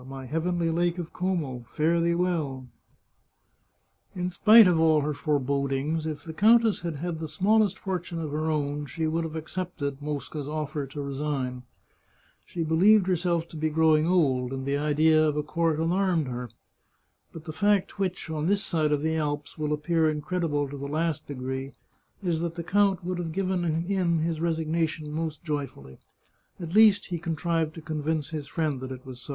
[0.07, 2.65] my heavenly Lake of Como, fare thee well
[4.15, 6.79] I" io8 The Chartreuse of Parma In spite of all her forebodings, if the countess
[6.81, 11.01] had had the smallest fortune of her own, she would have accepted Mosca's offer to
[11.03, 11.61] resign.
[12.47, 16.27] She believed herself to be grow ing old, and the idea of a court alarmed
[16.29, 16.49] her.
[17.31, 20.87] But the fact which, on this side of the Alps, will appear incredible to the
[20.87, 21.73] last degree,
[22.23, 25.99] is that the count would have given in his resig nation most joyfully.
[26.59, 29.29] At least he contrived to convince his friend that so it was.